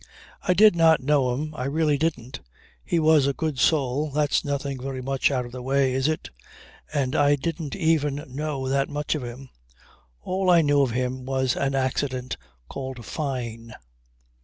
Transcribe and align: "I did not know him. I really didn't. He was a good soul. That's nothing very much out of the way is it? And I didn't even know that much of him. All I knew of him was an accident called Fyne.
"I 0.41 0.55
did 0.55 0.75
not 0.75 1.01
know 1.03 1.31
him. 1.35 1.53
I 1.53 1.65
really 1.65 1.95
didn't. 1.95 2.39
He 2.83 2.97
was 2.99 3.27
a 3.27 3.33
good 3.33 3.59
soul. 3.59 4.09
That's 4.09 4.43
nothing 4.43 4.81
very 4.81 4.99
much 4.99 5.29
out 5.29 5.45
of 5.45 5.51
the 5.51 5.61
way 5.61 5.93
is 5.93 6.07
it? 6.07 6.31
And 6.91 7.15
I 7.15 7.35
didn't 7.35 7.75
even 7.75 8.23
know 8.27 8.67
that 8.67 8.89
much 8.89 9.13
of 9.13 9.23
him. 9.23 9.49
All 10.23 10.49
I 10.49 10.63
knew 10.63 10.81
of 10.81 10.89
him 10.89 11.23
was 11.23 11.55
an 11.55 11.75
accident 11.75 12.35
called 12.67 13.05
Fyne. 13.05 13.75